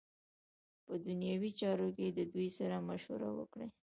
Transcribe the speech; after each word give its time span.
په 0.85 0.93
دنیوی 1.05 1.51
چارو 1.59 1.87
کی 1.95 2.07
ددوی 2.17 2.47
سره 2.57 2.85
مشوره 2.89 3.29
وکړی. 3.37 3.67